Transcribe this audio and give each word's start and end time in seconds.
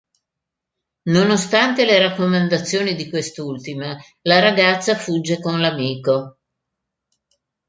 Nonostante 1.11 1.85
le 1.85 1.99
raccomandazioni 1.99 2.95
di 2.95 3.07
quest'ultima 3.07 3.95
la 4.21 4.39
ragazza 4.39 4.95
fugge 4.95 5.39
con 5.39 5.59
l'amico. 5.59 6.39